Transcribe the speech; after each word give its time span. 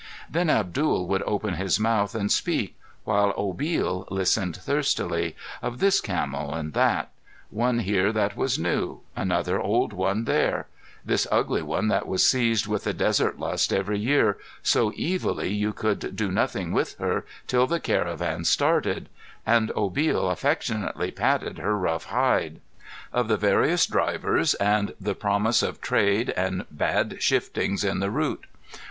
Then 0.27 0.49
Abdul 0.49 1.05
would 1.09 1.21
open 1.27 1.53
his 1.53 1.79
mouth 1.79 2.15
and 2.15 2.31
speak, 2.31 2.75
while 3.03 3.35
Obil 3.37 4.07
listened 4.09 4.55
thirstily, 4.57 5.35
of 5.61 5.77
this 5.77 6.01
camel 6.01 6.55
and 6.55 6.73
that; 6.73 7.11
one 7.51 7.77
here 7.77 8.11
that 8.11 8.35
was 8.35 8.57
new, 8.57 9.01
another 9.15 9.59
old 9.61 9.93
one 9.93 10.23
there; 10.23 10.65
this 11.05 11.27
ugly 11.31 11.61
one 11.61 11.87
that 11.89 12.07
was 12.07 12.25
seized 12.25 12.65
with 12.65 12.83
the 12.85 12.95
desert 12.95 13.37
lust 13.37 13.71
every 13.71 13.99
year, 13.99 14.39
so 14.63 14.89
evilly 14.93 15.53
you 15.53 15.71
could 15.71 16.15
do 16.15 16.31
nothing 16.31 16.71
with 16.71 16.97
her 16.97 17.23
till 17.45 17.67
the 17.67 17.79
caravan 17.79 18.43
started 18.43 19.07
and 19.45 19.69
Obil 19.75 20.31
affectionately 20.31 21.11
patted 21.11 21.59
her 21.59 21.77
rough 21.77 22.05
hide; 22.05 22.59
of 23.13 23.27
the 23.27 23.37
various 23.37 23.85
drivers, 23.85 24.55
and 24.55 24.95
the 24.99 25.13
promise 25.13 25.61
of 25.61 25.79
trade, 25.79 26.31
and 26.31 26.65
bad 26.71 27.21
shiftings 27.21 27.83
in 27.83 27.99
the 27.99 28.09
route. 28.09 28.47